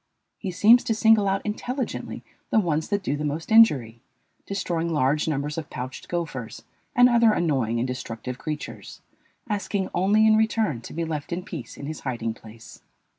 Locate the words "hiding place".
11.99-12.81